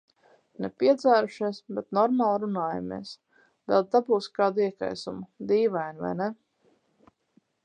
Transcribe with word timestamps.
Ne 0.65 0.69
piedzērušies, 0.83 1.59
bet 1.79 1.93
normāli 1.97 2.41
runājamies. 2.45 3.13
Vēl 3.73 3.87
dabūs 3.93 4.31
kādu 4.41 4.67
iekaisumu. 4.67 5.25
Dīvaini 5.53 6.07
vai 6.09 6.15
nē. 6.25 6.35